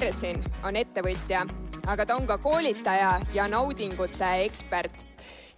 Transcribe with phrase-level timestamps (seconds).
[0.00, 1.42] Kärsin on ettevõtja,
[1.92, 5.02] aga ta on ka koolitaja ja naudingute ekspert.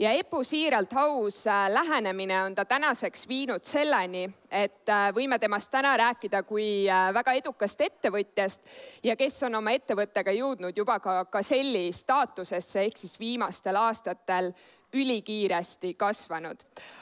[0.02, 5.70] Ja Epu siiralt aus äh, lähenemine on ta tänaseks viinud selleni, et äh, võime temast
[5.70, 8.66] täna rääkida kui äh, väga edukast ettevõtjast
[9.06, 14.50] ja kes on oma ettevõttega jõudnud juba ka Gazelli staatusesse ehk siis viimastel aastatel
[14.92, 16.56] ülikiiresti kasvanud.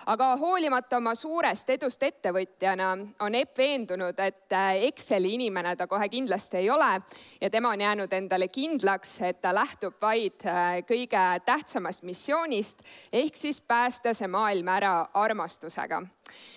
[0.06, 2.90] aga hoolimata oma suurest edust ettevõtjana
[3.20, 7.00] on Epp veendunud, et äh, Exceli inimene ta kohe kindlasti ei ole
[7.40, 13.36] ja tema on jäänud endale kindlaks, et ta lähtub vaid äh, kõige tähtsamast missioonist ehk
[13.36, 16.02] siis päästa see maailm ära armastusega.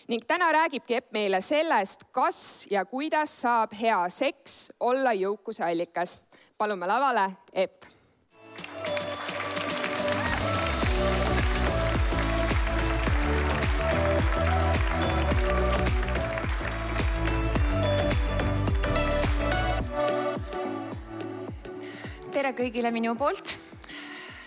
[0.07, 6.19] ning täna räägibki Epp meile sellest, kas ja kuidas saab hea seks olla jõukuse allikas.
[6.57, 7.92] palume lavale Epp
[22.43, 23.53] tere kõigile minu poolt.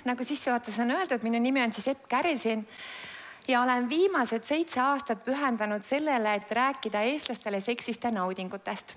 [0.05, 2.66] nagu sissejuhatuses on öeldud, minu nimi on siis Epp Kärisin
[3.48, 8.92] ja olen viimased seitse aastat pühendanud sellele, et rääkida eestlastele seksist ja naudingutest.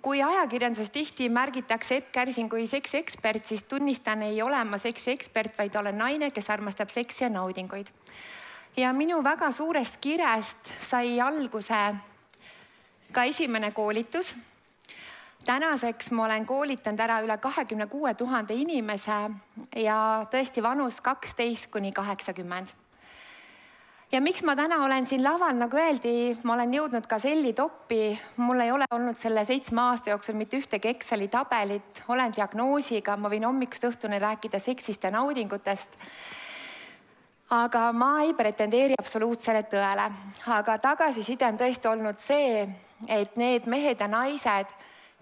[0.00, 5.76] kui ajakirjanduses tihti märgitakse Epp Kärsin kui seksiekspert, siis tunnistan, ei ole ma seksiekspert, vaid
[5.76, 7.86] olen naine, kes armastab seksi ja naudinguid.
[8.76, 11.94] ja minu väga suurest kirest sai alguse
[13.12, 14.32] ka esimene koolitus
[15.46, 19.18] tänaseks ma olen koolitanud ära üle kahekümne kuue tuhande inimese
[19.78, 19.98] ja
[20.32, 22.68] tõesti vanus kaksteist kuni kaheksakümmend.
[24.12, 28.18] ja miks ma täna olen siin laval, nagu öeldi, ma olen jõudnud ka selli toppi,
[28.36, 33.30] mul ei ole olnud selle seitsme aasta jooksul mitte ühtegi Exceli tabelit, olen diagnoosiga, ma
[33.30, 35.98] võin hommikust õhtuni rääkida seksist ja naudingutest.
[37.50, 40.08] Aga ma ei pretendeeri absoluutsele tõele,
[40.50, 42.66] aga tagasiside on tõesti olnud see,
[43.08, 44.74] et need mehed ja naised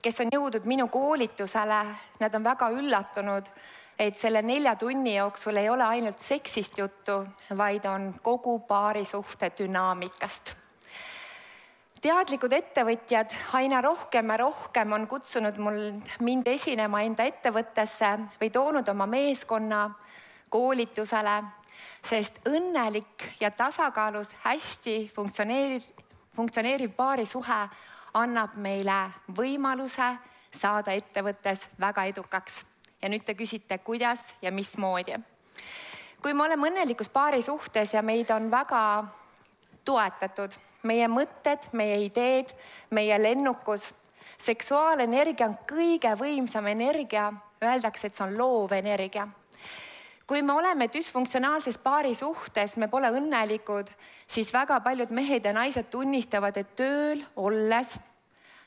[0.05, 1.79] kes on jõudnud minu koolitusele,
[2.21, 3.47] nad on väga üllatunud,
[3.99, 7.23] et selle nelja tunni jooksul ei ole ainult seksist juttu,
[7.57, 10.57] vaid on kogu paarisuhte dünaamikast.
[12.05, 15.79] teadlikud ettevõtjad aina rohkem ja rohkem on kutsunud mul
[16.21, 18.11] mind esinema enda ettevõttesse
[18.41, 19.87] või toonud oma meeskonna
[20.53, 21.39] koolitusele,
[22.05, 25.89] sest õnnelik ja tasakaalus hästi funktsioneeriv,
[26.37, 27.63] funktsioneeriv paarisuhe
[28.15, 30.15] annab meile võimaluse
[30.55, 32.65] saada ettevõttes väga edukaks.
[33.03, 35.19] ja nüüd te küsite, kuidas ja mismoodi.
[36.23, 39.05] kui me oleme õnnelikus paari suhtes ja meid on väga
[39.85, 40.51] toetatud,
[40.83, 42.55] meie mõtted, meie ideed,
[42.91, 43.95] meie lennukus,
[44.39, 47.33] seksuaalenergia on kõige võimsam energia,
[47.63, 49.29] öeldakse, et see on loov energia
[50.27, 53.91] kui me oleme düsfunktsionaalses paari suhtes, me pole õnnelikud,
[54.27, 57.95] siis väga paljud mehed ja naised tunnistavad, et tööl olles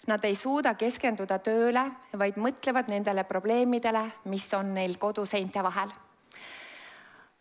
[0.08, 1.84] nad ei suuda keskenduda tööle,
[2.16, 5.90] vaid mõtlevad nendele probleemidele, mis on neil koduseinte vahel.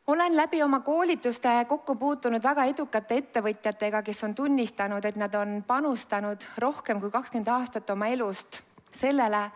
[0.07, 5.61] Olen läbi oma koolituste kokku puutunud väga edukate ettevõtjatega, kes on tunnistanud, et nad on
[5.67, 8.61] panustanud rohkem kui kakskümmend aastat oma elust
[8.95, 9.49] sellele,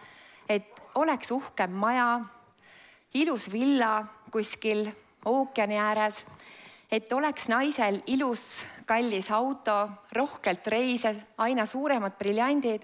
[0.50, 2.09] et oleks uhkem maja,
[3.15, 4.86] ilus villa kuskil
[5.24, 6.24] ookeani ääres,
[6.91, 8.42] et oleks naisel ilus
[8.86, 12.82] kallis auto, rohkelt reise, aina suuremad briljandid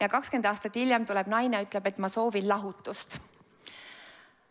[0.00, 3.18] ja kakskümmend aastat hiljem tuleb naine, ütleb, et ma soovin lahutust.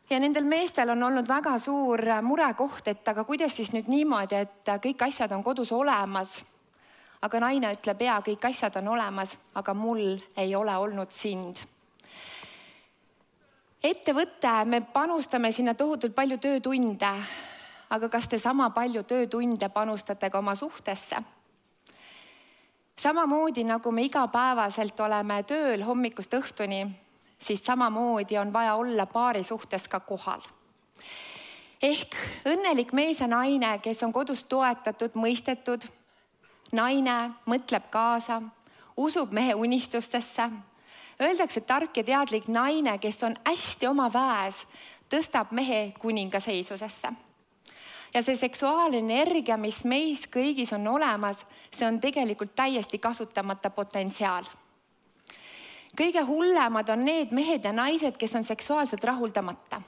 [0.10, 4.74] ja nendel meestel on olnud väga suur murekoht, et aga kuidas siis nüüd niimoodi, et
[4.82, 6.46] kõik asjad on kodus olemas.
[7.22, 11.75] aga naine ütleb, ja kõik asjad on olemas, aga mul ei ole olnud sind
[13.90, 17.14] ettevõte, me panustame sinna tohutult palju töötunde.
[17.90, 21.16] aga kas te sama palju töötunde panustate ka oma suhtesse?
[22.98, 26.88] samamoodi nagu me igapäevaselt oleme tööl hommikust õhtuni,
[27.40, 30.42] siis samamoodi on vaja olla paari suhtes ka kohal.
[31.82, 32.16] ehk
[32.46, 35.86] õnnelik mees ja naine, kes on kodus toetatud, mõistetud,
[36.72, 38.42] naine mõtleb kaasa,
[38.98, 40.50] usub mehe unistustesse
[41.22, 44.58] Öeldakse, et tark ja teadlik naine, kes on hästi oma väes,
[45.12, 47.14] tõstab mehe kuninga seisusesse.
[48.14, 54.44] ja see seksuaalne energia, mis meis kõigis on olemas, see on tegelikult täiesti kasutamata potentsiaal.
[55.96, 59.82] kõige hullemad on need mehed ja naised, kes on seksuaalselt rahuldamata.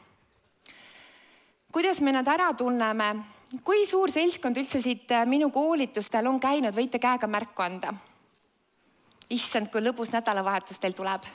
[1.71, 3.15] kuidas me nad ära tunneme?
[3.63, 7.93] kui suur seltskond üldse siit minu koolitustel on käinud, võite käega märku anda
[9.29, 11.27] issand, kui lõbus nädalavahetus teil tuleb.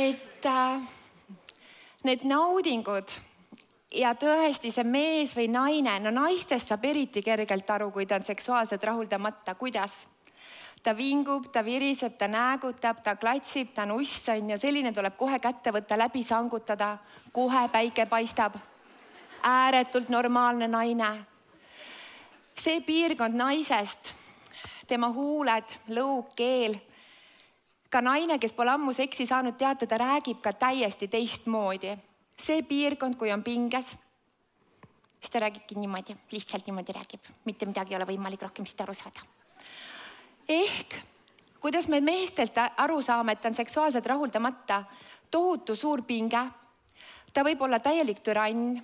[0.00, 0.80] et äh,
[2.06, 3.10] need naudingud
[3.92, 8.24] ja tõesti, see mees või naine, no naistest saab eriti kergelt aru, kui ta on
[8.24, 9.96] seksuaalselt rahuldamata, kuidas?
[10.82, 15.16] Ta vingub, ta viriseb, ta näägutab, ta klatsib, ta on uss on ju, selline tuleb
[15.16, 16.98] kohe kätte võtta, läbi sangutada,
[17.32, 18.56] kohe päike paistab.
[19.42, 21.26] ääretult normaalne naine.
[22.54, 24.14] see piirkond naisest,
[24.86, 26.76] tema huuled, lõug, keel
[27.90, 31.96] ka naine, kes pole ammu seksi saanud, teate, ta räägib ka täiesti teistmoodi
[32.40, 33.92] see piirkond, kui on pinges,
[35.20, 38.96] siis ta räägibki niimoodi, lihtsalt niimoodi räägib, mitte midagi ei ole võimalik rohkem siit aru
[38.96, 39.26] saada.
[40.50, 40.94] Ehk
[41.60, 44.84] kuidas me meestelt aru saame, et ta on seksuaalselt rahuldamata,
[45.30, 46.46] tohutu suur pinge.
[47.32, 48.80] ta võib olla täielik türann.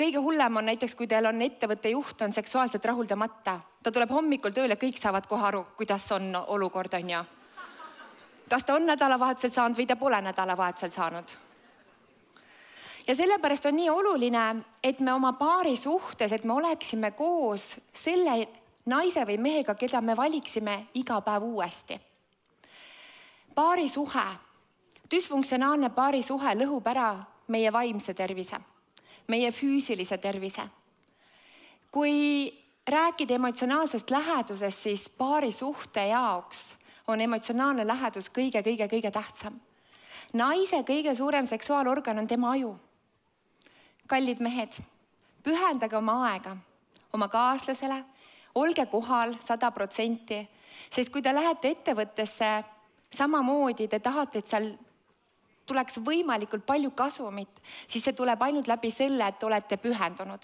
[0.00, 4.50] kõige hullem on näiteks, kui teil on ettevõtte juht on seksuaalselt rahuldamata, ta tuleb hommikul
[4.50, 7.24] tööle, kõik saavad kohe aru, kuidas on olukord, on ju.
[8.48, 11.36] kas ta on nädalavahetusel saanud või ta pole nädalavahetusel saanud
[13.06, 18.48] ja sellepärast on nii oluline, et me oma paari suhtes, et me oleksime koos selle
[18.86, 22.00] naise või mehega, keda me valiksime iga päev uuesti.
[23.54, 24.24] paarisuhe,
[25.10, 28.60] düsfunktsionaalne paarisuhe lõhub ära meie vaimse tervise,
[29.28, 30.62] meie füüsilise tervise.
[31.90, 32.52] kui
[32.88, 36.76] rääkida emotsionaalsest lähedusest, siis paarisuhte jaoks
[37.08, 39.60] on emotsionaalne lähedus kõige-kõige-kõige tähtsam.
[40.32, 42.78] naise kõige suurem seksuaalorgan on tema aju
[44.06, 44.74] kallid mehed,
[45.42, 46.56] pühendage oma aega
[47.12, 48.04] oma kaaslasele,
[48.54, 50.40] olge kohal sada protsenti,
[50.90, 52.50] sest kui te lähete ettevõttesse
[53.14, 54.70] samamoodi, te tahate, et seal
[55.66, 60.42] tuleks võimalikult palju kasumit, siis see tuleb ainult läbi selle, et te olete pühendunud.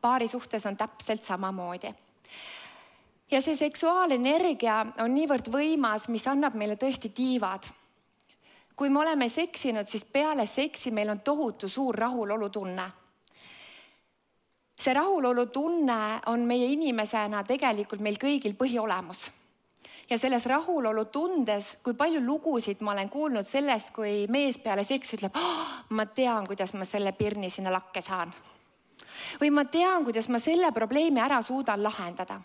[0.00, 1.94] paari suhtes on täpselt samamoodi.
[3.30, 7.66] ja see seksuaalenergia on niivõrd võimas, mis annab meile tõesti tiivad.
[8.76, 12.99] kui me oleme seksinud, siis peale seksi meil on tohutu suur rahulolutunne
[14.80, 19.30] see rahulolutunne on meie inimesena tegelikult meil kõigil põhiolemus.
[20.10, 25.36] ja selles rahulolutundes, kui palju lugusid ma olen kuulnud sellest, kui mees peale seksi ütleb
[25.36, 28.32] oh,, ma tean, kuidas ma selle pirni sinna lakke saan.
[29.40, 32.40] või ma tean, kuidas ma selle probleemi ära suudan lahendada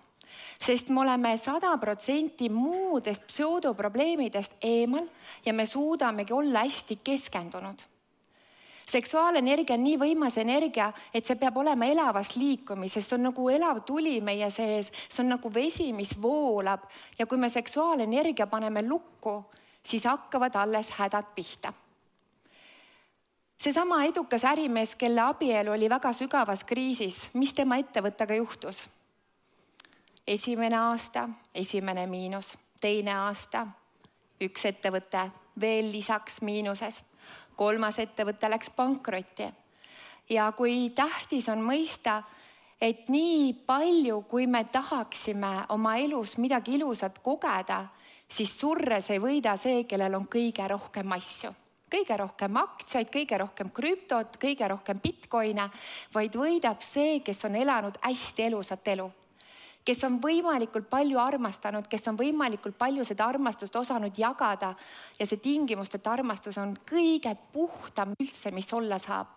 [0.59, 5.07] sest me oleme sada protsenti muudest pseudoprobleemidest eemal
[5.45, 7.94] ja me suudamegi olla hästi keskendunud
[8.89, 13.81] seksuaalenergia on nii võimas energia, et see peab olema elavas liikumises, see on nagu elav
[13.85, 16.85] tuli meie sees, see on nagu vesi, mis voolab.
[17.19, 19.39] Ja kui me seksuaalenergia paneme lukku,
[19.83, 21.73] siis hakkavad alles hädad pihta.
[23.57, 28.89] seesama edukas ärimees, kelle abielu oli väga sügavas kriisis, mis tema ettevõttega juhtus?
[30.27, 33.67] esimene aasta, esimene miinus, teine aasta,
[34.41, 35.29] üks ettevõte
[35.61, 37.03] veel lisaks miinuses
[37.55, 39.49] kolmas ettevõte läks pankrotti.
[40.29, 42.23] ja kui tähtis on mõista,
[42.81, 47.85] et nii palju, kui me tahaksime oma elus midagi ilusat kogeda,
[48.29, 51.53] siis surres ei võida see, kellel on kõige rohkem asju
[51.95, 55.69] kõige rohkem aktsiaid, kõige rohkem krüptot, kõige rohkem Bitcoine,
[56.13, 59.05] vaid võidab see, kes on elanud hästi elusat elu
[59.85, 64.73] kes on võimalikult palju armastanud, kes on võimalikult palju seda armastust osanud jagada
[65.19, 69.27] ja see tingimusteta armastus on kõige puhtam üldse, mis olla saab.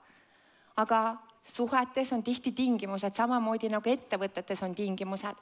[0.79, 5.37] aga suhetes on tihti tingimused, samamoodi nagu ettevõtetes on tingimused.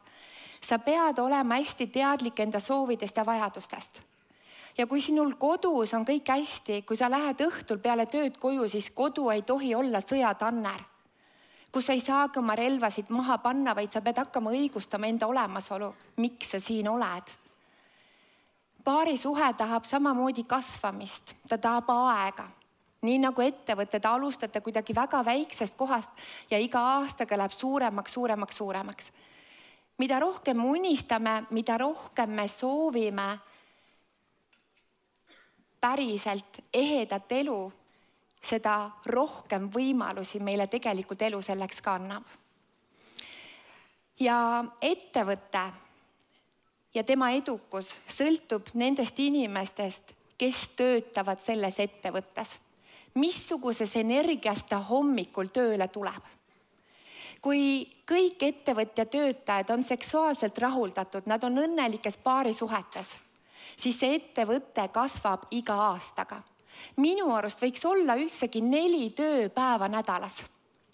[0.60, 4.02] sa pead olema hästi teadlik enda soovidest ja vajadustest
[4.78, 8.90] ja kui sinul kodus on kõik hästi, kui sa lähed õhtul peale tööd koju, siis
[8.90, 10.95] kodu ei tohi olla sõjatanner
[11.76, 15.90] kus sa ei saagi oma relvasid maha panna, vaid sa pead hakkama õigustama enda olemasolu,
[16.24, 17.32] miks sa siin oled.
[18.84, 22.46] paarisuhe tahab samamoodi kasvamist, ta tahab aega
[23.04, 26.10] nii nagu ettevõte, te alustate kuidagi väga väiksest kohast
[26.50, 29.12] ja iga aastaga läheb suuremaks, suuremaks, suuremaks.
[29.98, 33.38] mida rohkem me unistame, mida rohkem me soovime
[35.80, 37.72] päriselt ehedat elu
[38.46, 38.76] seda
[39.10, 42.24] rohkem võimalusi meile tegelikult elu selleks ka annab.
[44.20, 45.64] ja ettevõte
[46.94, 52.60] ja tema edukus sõltub nendest inimestest, kes töötavad selles ettevõttes.
[53.14, 56.22] missuguses energias ta hommikul tööle tuleb
[57.42, 63.12] kui kõik ettevõtja töötajad on seksuaalselt rahuldatud, nad on õnnelikes paarisuhetes,
[63.76, 66.40] siis see ettevõte kasvab iga aastaga
[66.96, 70.44] minu arust võiks olla üldsegi neli tööpäeva nädalas.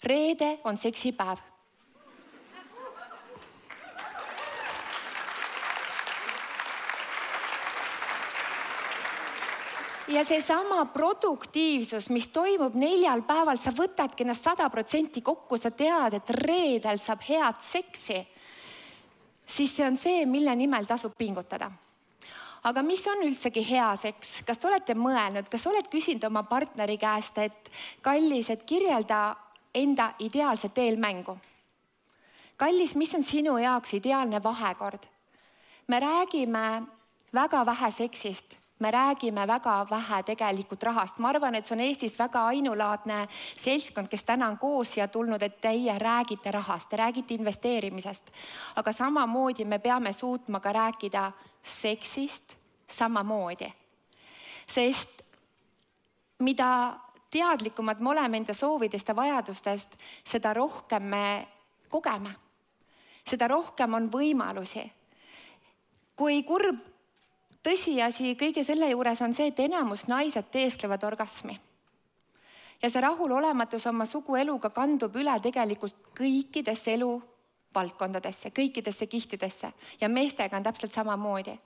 [0.03, 1.53] reede on seksipäev.
[10.07, 16.19] ja seesama produktiivsus, mis toimub neljal päeval, sa võtadki ennast sada protsenti kokku, sa tead,
[16.19, 18.19] et reedel saab head seksi.
[19.45, 21.71] siis see on see, mille nimel tasub pingutada.
[22.63, 26.97] Aga mis on üldsegi hea seks, kas te olete mõelnud, kas oled küsinud oma partneri
[26.97, 29.35] käest, et kallis, et kirjelda
[29.73, 31.37] enda ideaalset eelmängu?
[32.57, 35.07] kallis, mis on sinu jaoks ideaalne vahekord?
[35.87, 36.83] me räägime
[37.33, 42.17] väga vähe seksist me räägime väga vähe tegelikult rahast, ma arvan, et see on Eestis
[42.19, 43.21] väga ainulaadne
[43.61, 48.31] seltskond, kes täna on koos siia tulnud, et teie räägite rahast, te räägite investeerimisest.
[48.75, 51.31] aga samamoodi me peame suutma ka rääkida
[51.63, 53.73] seksist samamoodi.
[54.67, 55.23] sest
[56.39, 56.99] mida
[57.31, 61.47] teadlikumad me oleme enda soovidest ja vajadustest, seda rohkem me
[61.89, 62.35] kogeme.
[63.29, 64.91] seda rohkem on võimalusi.
[66.15, 66.79] kui kurb
[67.63, 71.59] tõsiasi kõige selle juures on see, et enamus naised teesklevad orgasmi.
[72.83, 76.97] ja see rahulolematus oma sugueluga kandub üle tegelikult kõikidesse
[77.73, 81.59] eluvaldkondadesse, kõikidesse kihtidesse ja meestega on täpselt samamoodi.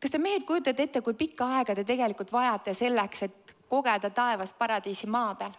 [0.00, 4.58] kas te mehed kujutate ette, kui pikka aega te tegelikult vajate selleks, et kogeda taevast
[4.58, 5.52] paradiisi maa peal?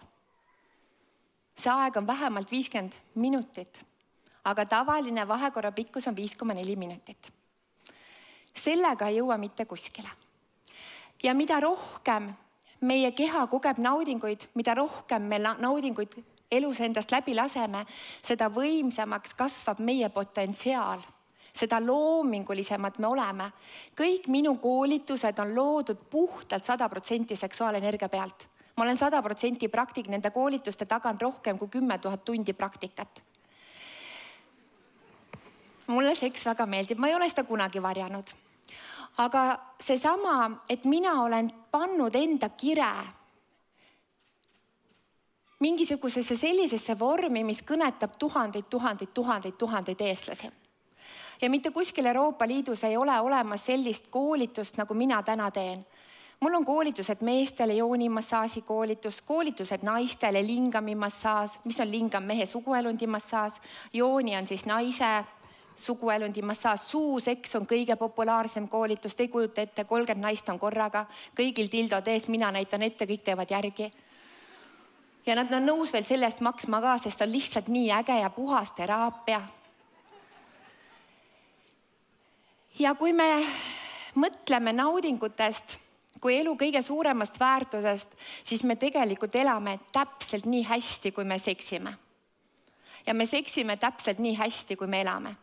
[1.56, 3.84] see aeg on vähemalt viiskümmend minutit,
[4.44, 7.32] aga tavaline vahekorra pikkus on viis koma neli minutit
[8.56, 10.08] sellega ei jõua mitte kuskile.
[11.22, 12.34] ja mida rohkem
[12.80, 16.16] meie keha kogeb naudinguid, mida rohkem me naudinguid
[16.50, 17.84] elus endast läbi laseme,
[18.22, 21.02] seda võimsamaks kasvab meie potentsiaal,
[21.52, 23.50] seda loomingulisemad me oleme.
[23.96, 28.48] kõik minu koolitused on loodud puhtalt sada protsenti seksuaalenergia pealt.
[28.76, 33.22] ma olen sada protsenti praktik, nende koolituste taga on rohkem kui kümme tuhat tundi praktikat.
[35.86, 38.46] mulle seks väga meeldib, ma ei ole seda kunagi varjanud
[39.16, 42.92] aga seesama, et mina olen pannud enda kire
[45.60, 50.50] mingisugusesse sellisesse vormi, mis kõnetab tuhandeid, tuhandeid, tuhandeid, tuhandeid eestlasi.
[51.42, 55.86] ja mitte kuskil Euroopa Liidus ei ole olemas sellist koolitust, nagu mina täna teen.
[56.40, 63.06] mul on koolitused meestele, joonimassaaži koolitus, koolitused naistele, lingami massaaž, mis on lingam mehe suguelundi
[63.06, 63.52] massaaž,
[63.92, 65.24] jooni on siis naise
[65.76, 71.06] suguelundi massaaž, suuseks on kõige populaarsem koolitus, te ei kujuta ette, kolmkümmend naist on korraga,
[71.36, 73.92] kõigil tildod ees, mina näitan ette, kõik teevad järgi.
[75.26, 78.30] Ja nad on nõus veel selle eest maksma ka, sest on lihtsalt nii äge ja
[78.30, 79.40] puhas teraapia.
[82.78, 83.46] ja kui me
[84.14, 85.78] mõtleme naudingutest
[86.20, 88.08] kui elu kõige suuremast väärtusest,
[88.44, 91.96] siis me tegelikult elame täpselt nii hästi, kui me seksime.
[93.06, 95.36] ja me seksime täpselt nii hästi, kui me elame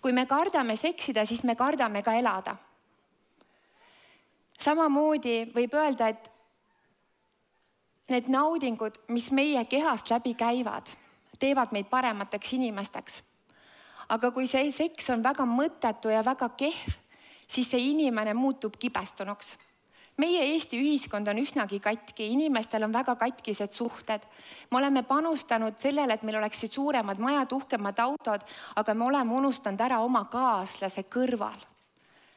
[0.00, 2.56] kui me kardame seksida, siis me kardame ka elada.
[4.60, 6.30] samamoodi võib öelda, et
[8.08, 10.90] need naudingud, mis meie kehast läbi käivad,
[11.38, 13.22] teevad meid paremateks inimesteks.
[14.08, 16.98] aga kui see seks on väga mõttetu ja väga kehv,
[17.48, 19.56] siis see inimene muutub kibestunuks
[20.16, 24.20] meie Eesti ühiskond on üsnagi katki, inimestel on väga katkised suhted.
[24.70, 28.44] me oleme panustanud sellele, et meil oleksid suuremad majad, uhkemad autod,
[28.76, 31.58] aga me oleme unustanud ära oma kaaslase kõrval.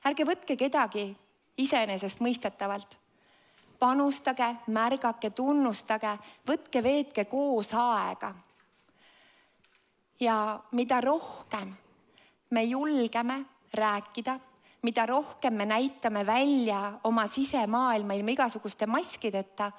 [0.06, 1.16] ärge võtke kedagi
[1.58, 2.98] iseenesestmõistetavalt.
[3.80, 6.18] Panustage, märgake, tunnustage,
[6.48, 8.34] võtke, veetke koos aega.
[10.20, 11.76] ja mida rohkem
[12.50, 14.40] me julgeme rääkida
[14.82, 19.72] mida rohkem me näitame välja oma sisemaailma ilma igasuguste maskideta,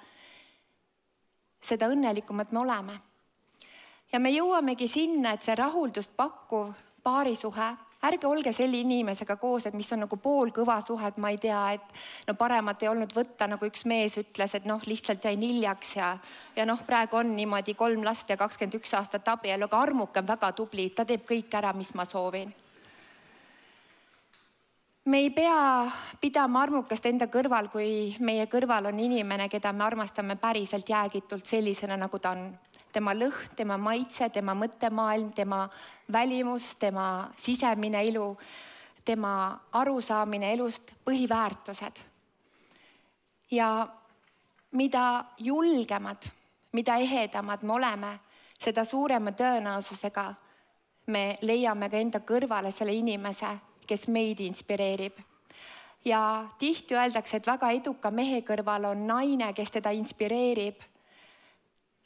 [1.62, 2.98] seda õnnelikumad me oleme.
[4.12, 7.68] ja me jõuamegi sinna, et see rahuldust pakkuv paarisuhe,
[8.02, 11.62] ärge olge selle inimesega koos, et mis on nagu poolkõva suhe, et ma ei tea,
[11.78, 15.96] et no paremat ei olnud võtta, nagu üks mees ütles, et noh, lihtsalt jäin hiljaks
[15.96, 16.12] ja,
[16.56, 20.30] ja noh, praegu on niimoodi kolm last ja kakskümmend üks aastat abielu, aga armuke on
[20.30, 22.54] väga tubli, ta teeb kõik ära, mis ma soovin
[25.08, 25.88] me ei pea
[26.20, 31.96] pidama armukast enda kõrval, kui meie kõrval on inimene, keda me armastame päriselt jäägitult sellisena,
[31.96, 32.50] nagu ta on.
[32.98, 35.62] Tema lõhn, tema maitse, tema mõttemaailm, tema
[36.12, 38.26] välimus, tema sisemine elu,
[39.04, 39.32] tema
[39.72, 42.02] arusaamine elust, põhiväärtused.
[43.50, 43.88] ja
[44.72, 46.26] mida julgemad,
[46.72, 48.18] mida ehedamad me oleme,
[48.58, 50.34] seda suurema tõenäosusega
[51.06, 53.54] me leiame ka enda kõrvale selle inimese
[53.88, 55.16] kes meid inspireerib.
[56.04, 60.78] ja tihti öeldakse, et väga eduka mehe kõrval on naine, kes teda inspireerib.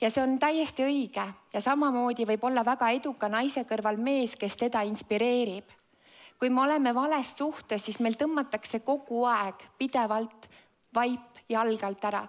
[0.03, 4.57] Ja see on täiesti õige ja samamoodi võib olla väga eduka naise kõrval mees, kes
[4.59, 5.71] teda inspireerib.
[6.39, 10.49] kui me oleme vales suhtes, siis meil tõmmatakse kogu aeg pidevalt
[10.95, 12.27] vaip jalge alt ära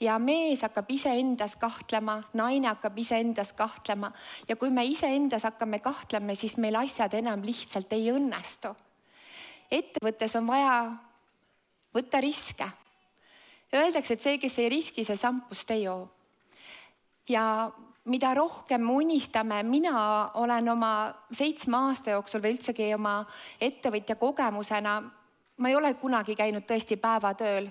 [0.00, 4.12] ja mees hakkab iseendas kahtlema, naine hakkab iseendas kahtlema
[4.48, 8.74] ja kui me iseendas hakkame kahtlema, siis meil asjad enam lihtsalt ei õnnestu.
[9.70, 10.92] ettevõttes on vaja
[11.94, 12.68] võtta riske.
[13.74, 16.06] Öeldakse, et see, kes ei riski, see sampust ei joo.
[17.28, 17.44] Ja
[18.08, 20.92] mida rohkem me unistame, mina olen oma
[21.32, 23.20] seitsme aasta jooksul või üldsegi oma
[23.60, 24.98] ettevõtja kogemusena,
[25.58, 27.68] ma ei ole kunagi käinud tõesti päevatööl,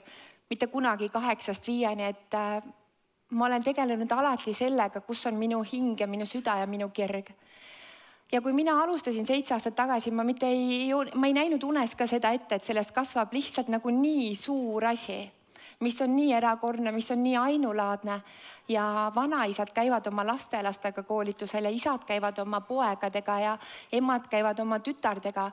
[0.50, 2.62] mitte kunagi kaheksast viieni, et äh,
[3.30, 7.34] ma olen tegelenud alati sellega, kus on minu hing ja minu süda ja minu kirg.
[8.32, 12.08] ja kui mina alustasin seitse aastat tagasi, ma mitte ei, ma ei näinud unes ka
[12.08, 15.22] seda ette, et sellest kasvab lihtsalt nagu nii suur asi,
[15.80, 18.22] mis on nii erakordne, mis on nii ainulaadne
[18.68, 23.58] ja vanaisad käivad oma lastelastega koolitusel ja isad käivad oma poegadega ja
[23.92, 25.52] emad käivad oma tütardega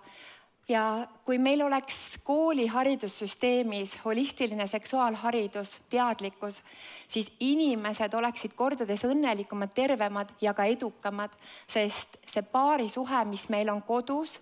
[0.68, 6.62] ja kui meil oleks kooli haridussüsteemis holistiline seksuaalharidus, teadlikkus,
[7.08, 11.36] siis inimesed oleksid kordades õnnelikumad, tervemad ja ka edukamad,
[11.68, 14.38] sest see paarisuhe, mis meil on kodus,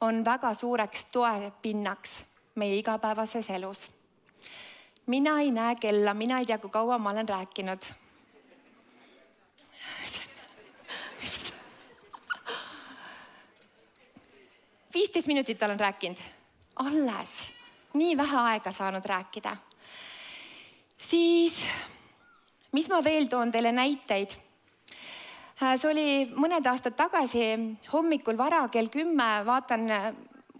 [0.00, 3.86] on väga suureks toepinnaks meie igapäevases elus.
[5.06, 7.82] Mina ei näe kella, mina ei tea, kui kaua ma olen rääkinud.
[14.94, 16.18] Viisteist minutit olen rääkinud,
[16.76, 17.30] alles,
[17.94, 19.56] nii vähe aega saanud rääkida.
[20.96, 21.58] siis,
[22.72, 24.30] mis ma veel toon teile näiteid?
[25.62, 27.42] Äh, see oli mõned aastad tagasi.
[27.92, 29.90] Hommikul vara kell kümme, vaatan,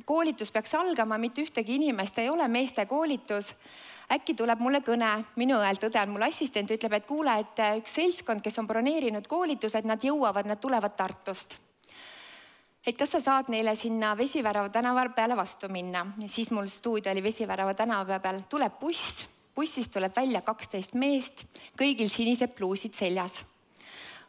[0.05, 3.55] koolitus peaks algama, mitte ühtegi inimest ei ole, meeste koolitus.
[4.13, 7.95] Äkki tuleb mulle kõne, minu õelt õde on mul assistent, ütleb, et kuule, et üks
[8.01, 11.57] seltskond, kes on broneerinud koolitused, nad jõuavad, nad tulevad Tartust.
[12.85, 17.23] Et kas sa saad neile sinna Vesivärava tänava peale vastu minna, siis mul stuudio oli
[17.25, 19.25] Vesivärava tänava peal, tuleb buss,
[19.57, 21.47] bussist tuleb välja kaksteist meest,
[21.81, 23.41] kõigil sinised pluusid seljas.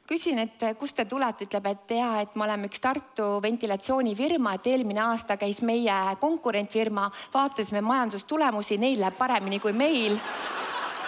[0.07, 4.69] Küsin, et kust te tulete, ütleb, et ja, et me oleme üks Tartu ventilatsioonifirma, et
[4.73, 10.19] eelmine aasta käis meie konkurentfirma, vaatasime majandustulemusi, neil läheb paremini kui meil.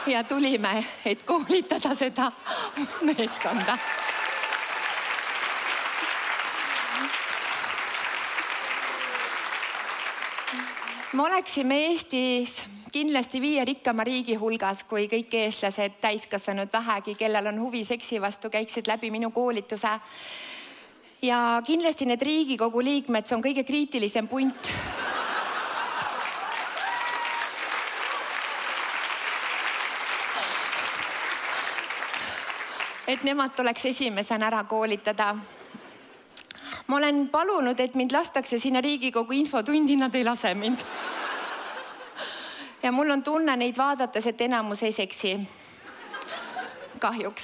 [0.07, 2.31] ja tulime, et koolitada seda
[3.03, 3.75] meeskonda
[11.13, 17.59] me oleksime Eestis kindlasti viie rikkama riigi hulgas, kui kõik eestlased, täiskasvanud vähegi, kellel on
[17.61, 19.99] huvi seksi vastu, käiksid läbi minu koolituse.
[21.21, 24.71] ja kindlasti need Riigikogu liikmed, see on kõige kriitilisem punt.
[33.07, 35.35] et nemad tuleks esimesena ära koolitada
[36.87, 40.83] ma olen palunud, et mind lastakse sinna Riigikogu infotundi, nad ei lase mind.
[42.87, 45.39] Ja mul on tunne neid vaadates, et enamus ei seksi.
[46.99, 47.43] kahjuks.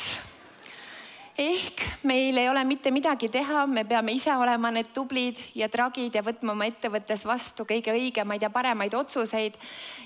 [1.37, 6.15] ehk meil ei ole mitte midagi teha, me peame ise olema need tublid ja tragid
[6.15, 9.59] ja võtma oma ettevõttes vastu kõige õigemaid ja paremaid otsuseid.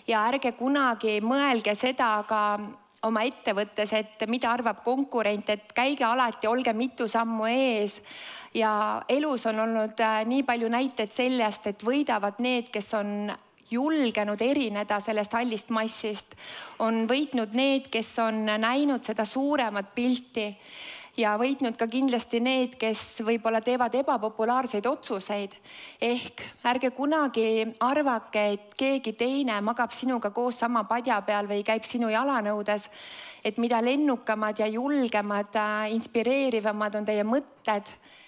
[0.08, 2.42] ja ärge kunagi mõelge seda ka
[3.04, 8.02] oma ettevõttes, et mida arvab konkurent, et käige alati, olge mitu sammu ees
[8.54, 13.38] ja elus on olnud äh, nii palju näiteid sellest, et võidavad need, kes on
[13.72, 16.36] julgenud erineda sellest hallist massist,
[16.80, 20.48] on võitnud need, kes on näinud seda suuremat pilti
[21.18, 25.56] ja võitnud ka kindlasti need, kes võib-olla teevad ebapopulaarseid otsuseid.
[26.02, 31.84] ehk ärge kunagi arvake, et keegi teine magab sinuga koos sama padja peal või käib
[31.84, 32.90] sinu jalanõudes.
[33.44, 37.84] et mida lennukamad ja julgemad, äh, inspireerivamad on teie mõtted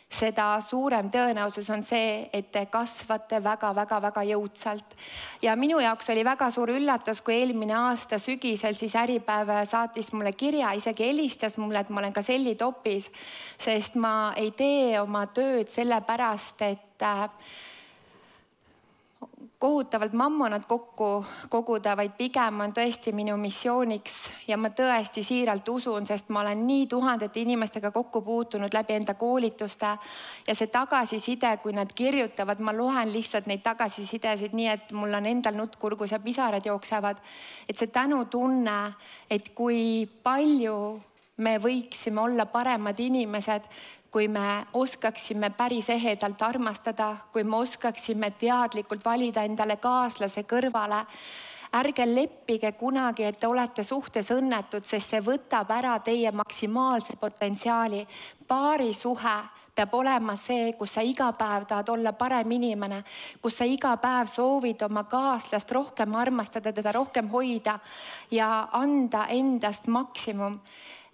[0.09, 4.95] seda suurem tõenäosus on see, et te kasvate väga-väga-väga jõudsalt.
[5.41, 10.33] ja minu jaoks oli väga suur üllatus, kui eelmine aasta sügisel siis Äripäev saatis mulle
[10.33, 13.11] kirja, isegi helistas mulle, et ma olen ka sellitopis,
[13.57, 17.29] sest ma ei tee oma tööd sellepärast, et äh,
[19.59, 24.13] kohutavalt mammonat kokku koguda, vaid pigem on tõesti minu missiooniks
[24.47, 29.17] ja ma tõesti siiralt usun, sest ma olen nii tuhandete inimestega kokku puutunud läbi enda
[29.19, 29.91] koolituste
[30.47, 35.27] ja see tagasiside, kui nad kirjutavad, ma loen lihtsalt neid tagasisidesid nii, et mul on
[35.27, 37.19] endal nutt kurgus ja pisarad jooksevad.
[37.69, 38.79] et see tänutunne,
[39.29, 40.79] et kui palju
[41.37, 43.67] me võiksime olla paremad inimesed,
[44.11, 51.05] kui me oskaksime päris ehedalt armastada, kui me oskaksime teadlikult valida endale kaaslase kõrvale.
[51.73, 58.07] ärge leppige kunagi, et te olete suhtes õnnetud, sest see võtab ära teie maksimaalse potentsiaali.
[58.47, 59.37] paarisuhe
[59.75, 63.03] peab olema see, kus sa iga päev tahad olla parem inimene,
[63.41, 67.79] kus sa iga päev soovid oma kaaslast rohkem armastada, teda rohkem hoida
[68.31, 70.59] ja anda endast maksimum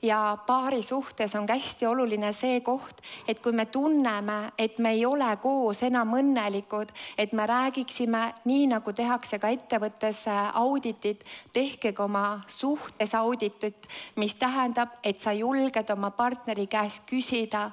[0.05, 5.05] ja paari suhtes on hästi oluline see koht, et kui me tunneme, et me ei
[5.05, 11.93] ole koos enam õnnelikud, et me räägiksime nii, nagu tehakse ka ettevõttes äh, auditit, tehke
[11.93, 17.71] ka oma suhtes auditit, mis tähendab, et sa julged oma partneri käest küsida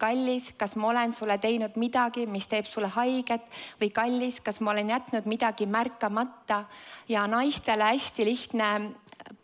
[0.00, 3.46] kallis, kas ma olen sulle teinud midagi, mis teeb sulle haiget
[3.80, 6.64] või kallis, kas ma olen jätnud midagi märkamata
[7.08, 8.70] ja naistele hästi lihtne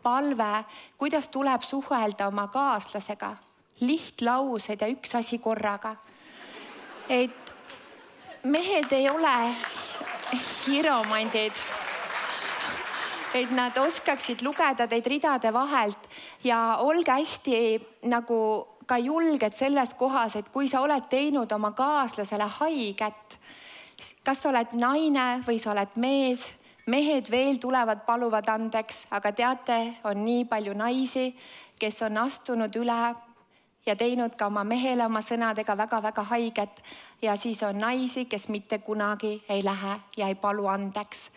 [0.03, 0.65] palve,
[0.97, 3.35] kuidas tuleb suhelda oma kaaslasega.
[3.79, 5.95] lihtlaused ja üks asi korraga.
[7.09, 7.53] et
[8.43, 9.55] mehed ei ole
[10.67, 11.53] hiromandid.
[13.33, 16.09] et nad oskaksid lugeda teid ridade vahelt
[16.43, 17.57] ja olge hästi
[18.03, 23.37] nagu ka julged selles kohas, et kui sa oled teinud oma kaaslasele haiget,
[24.23, 26.45] kas sa oled naine või sa oled mees
[26.87, 31.33] mehed veel tulevad, paluvad andeks, aga teate, on nii palju naisi,
[31.79, 32.99] kes on astunud üle
[33.85, 36.81] ja teinud ka oma mehele oma sõnadega väga-väga haiget.
[37.21, 41.29] Ja siis on naisi, kes mitte kunagi ei lähe ja ei palu andeks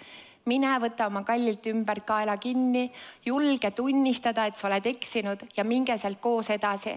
[0.51, 2.89] mine võta oma kallilt ümber kaela kinni,
[3.27, 6.97] julge tunnistada, et sa oled eksinud ja minge sealt koos edasi.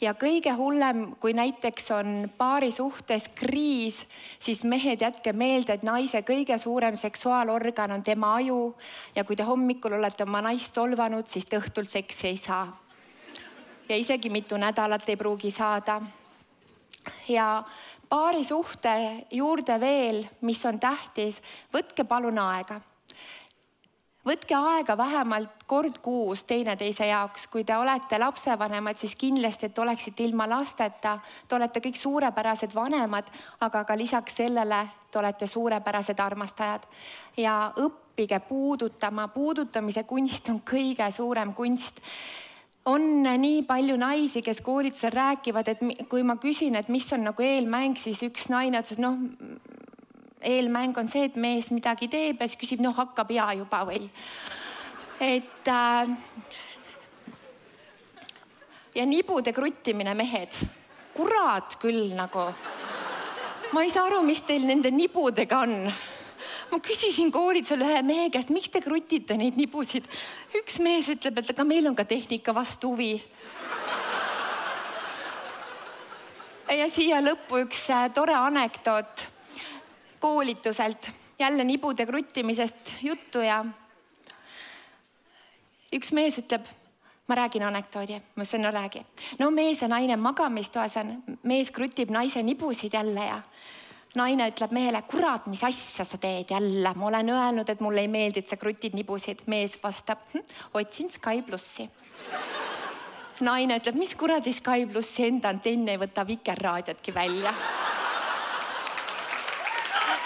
[0.00, 4.04] ja kõige hullem, kui näiteks on paari suhtes kriis,
[4.40, 8.74] siis mehed, jätke meelde, et naise kõige suurem seksuaalorgan on tema aju
[9.14, 12.66] ja kui te hommikul olete oma naist solvanud, siis te õhtult seksi ei saa.
[13.88, 16.00] ja isegi mitu nädalat ei pruugi saada
[17.28, 17.64] ja
[18.08, 21.40] paari suhte juurde veel, mis on tähtis,
[21.74, 22.80] võtke palun aega.
[24.24, 30.24] Võtke aega vähemalt kord kuus teineteise jaoks, kui te olete lapsevanemad, siis kindlasti, et oleksite
[30.24, 31.18] ilma lasteta.
[31.48, 33.28] Te olete kõik suurepärased vanemad,
[33.64, 36.86] aga ka lisaks sellele te olete suurepärased armastajad.
[37.36, 42.00] Ja õppige puudutama, puudutamise kunst on kõige suurem kunst.
[42.84, 47.44] On nii palju naisi, kes koolitusel räägivad, et kui ma küsin, et mis on nagu
[47.44, 49.16] eelmäng, siis üks naine ütles, noh,
[50.44, 54.02] eelmäng on see, et mees midagi teeb ja siis küsib, noh, hakkab ja juba või.
[55.20, 56.16] et äh,
[58.94, 60.56] ja nibude kruttimine, mehed,
[61.14, 62.50] kurat küll nagu.
[63.72, 65.92] ma ei saa aru, mis teil nende nibudega on
[66.70, 70.06] ma küsisin koolitusel ühe mehe käest, miks te krutite neid nibusid.
[70.54, 73.22] üks mees ütleb, et aga meil on ka tehnika vastu huvi.
[76.74, 79.33] ja siia lõppu üks äh, tore anekdoot
[80.24, 83.58] koolituselt, jälle nibude kruttimisest juttu ja
[85.92, 86.64] üks mees ütleb
[87.28, 89.04] ma räägin anekdoodi, ma ütlesin, no räägi.
[89.38, 93.42] no mees ja naine magamistoas on, mees krutib naise nibusid jälle ja
[94.14, 98.08] naine ütleb mehele, kurat, mis asja sa teed jälle, ma olen öelnud, et mulle ei
[98.08, 99.44] meeldi, et sa krutid nibusid.
[99.46, 101.88] mees vastab hm,, otsin Sky plussi.
[103.40, 107.54] naine ütleb, mis kuradi Sky plussi enda antenn ei võta Vikerraadiotki välja.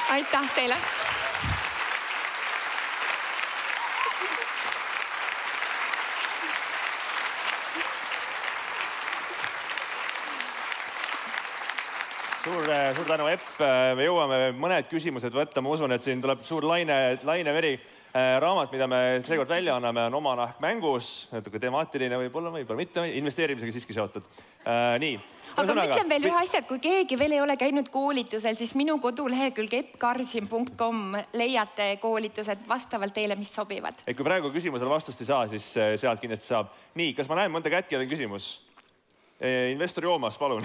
[0.09, 0.77] Aitäh teile
[12.45, 13.61] suur, äh, suur tänu, Epp.
[13.97, 17.77] Me jõuame mõned küsimused võtta, ma usun, et siin tuleb suur laine, laineveri.
[18.17, 22.81] Äh, raamat, mida me seekord välja anname, on Oma nahk mängus, natuke temaatiline võib-olla, võib-olla
[22.81, 24.25] mitte, investeerimisega siiski seotud.
[25.03, 25.19] nii.
[25.61, 28.73] aga ma ütlen veel ühe asja, et kui keegi veel ei ole käinud koolitusel, siis
[28.81, 34.01] minu kodulehekülg eppkarsin.com leiate koolitused vastavalt teile, mis sobivad.
[34.07, 35.69] et kui praegu küsimusele vastust ei saa, siis
[36.01, 36.73] sealt kindlasti saab.
[36.97, 38.49] nii, kas ma näen mõnda kätt, kellel on küsimus?
[39.75, 40.65] investor Joomas, palun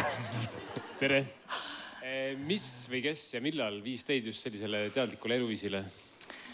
[1.01, 1.25] tere
[2.47, 5.83] mis või kes ja millal viis teid just sellisele teadlikule eluviisile?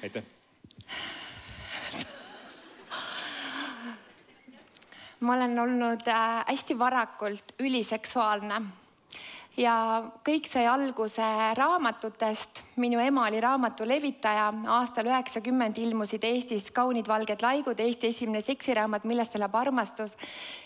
[0.01, 0.38] aitäh.
[5.19, 8.61] ma olen olnud äh, hästi varakult üliseksuaalne
[9.59, 9.73] ja
[10.25, 11.25] kõik sai alguse
[11.57, 12.63] raamatutest.
[12.79, 19.03] minu ema oli raamatu levitaja, aastal üheksakümmend ilmusid Eestis Kaunid valged laigud, Eesti esimene seksiraamat,
[19.03, 20.15] millest elab armastus.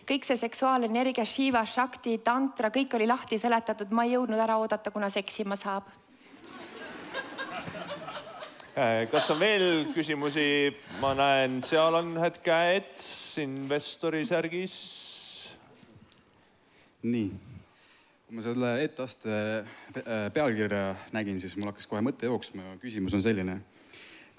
[0.06, 4.92] kõik see seksuaalenergia, Shiva, Shakti, tantra, kõik oli lahti seletatud, ma ei jõudnud ära oodata,
[4.92, 5.90] kuna seksima saab.
[8.74, 10.74] Äh, kas on veel küsimusi?
[10.98, 13.02] ma näen, seal on ühed käed
[13.38, 14.74] investori särgis.
[17.06, 17.28] nii
[18.34, 23.14] kui ma selle etteaste äh, pealkirja nägin, siis mul hakkas kohe mõte jooksma ja küsimus
[23.14, 23.60] on selline.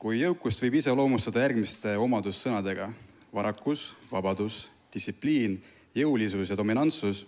[0.03, 2.90] kui jõukust võib iseloomustada järgmiste omadussõnadega
[3.31, 5.61] varakus, vabadus, distsipliin,
[5.94, 7.23] jõulisus ja dominantsus,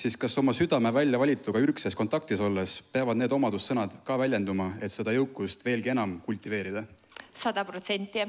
[0.00, 4.92] siis kas oma südame välja valituga ürgses kontaktis olles peavad need omadussõnad ka väljenduma, et
[4.92, 6.86] seda jõukust veelgi enam kultiveerida?
[7.40, 8.20] sada protsenti.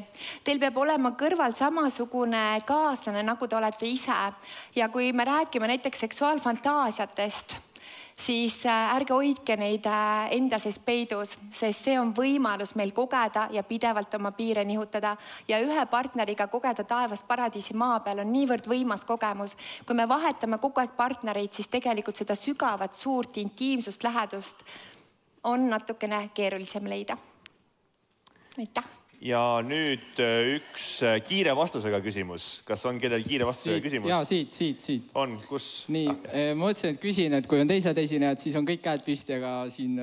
[0.44, 4.20] Teil peab olema kõrval samasugune kaaslane, nagu te olete ise
[4.76, 7.58] ja kui me räägime näiteks seksuaalfantaasiatest
[8.18, 13.48] siis äh, ärge hoidke neid äh, enda sees peidus, sest see on võimalus meil kogeda
[13.52, 15.16] ja pidevalt oma piire nihutada
[15.48, 19.56] ja ühe partneriga kogeda taevast paradiisi maa peal on niivõrd võimas kogemus.
[19.86, 24.66] kui me vahetame kogu aeg partnereid, siis tegelikult seda sügavat, suurt intiimsust, lähedust
[25.44, 27.18] on natukene keerulisem leida.
[28.58, 33.86] aitäh ja nüüd äh, üks äh, kiire vastusega küsimus, kas on kellelgi kiire vastusega siit,
[33.86, 34.10] küsimus?
[34.10, 35.16] ja siit, siit, siit.
[35.16, 35.86] on, kus?
[35.94, 39.04] nii ah., ma mõtlesin, et küsin, et kui on teised esinejad, siis on kõik käed
[39.06, 40.00] püsti, aga siin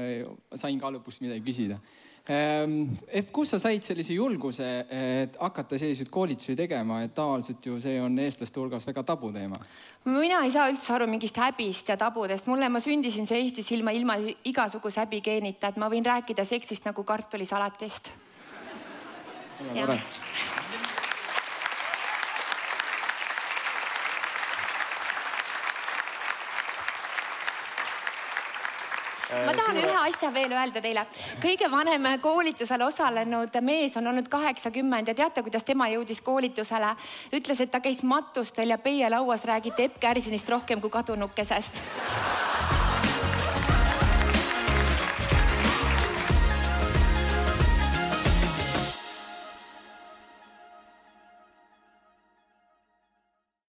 [0.54, 1.80] sain ka lõpus midagi küsida.
[2.28, 7.78] Ehm, et kust sa said sellise julguse, et hakata selliseid koolitusi tegema, et tavaliselt ju
[7.80, 9.56] see on eestlaste hulgas väga tabuteema?
[10.08, 13.96] mina ei saa üldse aru mingist häbist ja tabudest, mulle, ma sündisin see Eestis ilma,
[13.96, 18.12] ilma igasuguse häbigeenita, et ma võin rääkida seksist nagu kartulisalatist
[19.58, 20.00] tore.
[29.46, 29.88] ma tahan Suure...
[29.88, 31.04] ühe asja veel öelda teile.
[31.42, 36.94] kõige vanem koolitusel osalenud mees on olnud kaheksakümmend ja teate, kuidas tema jõudis koolitusele?
[37.32, 41.82] ütles, et ta käis matustel ja peielauas räägiti Epp Kärsinist rohkem kui kadunukesest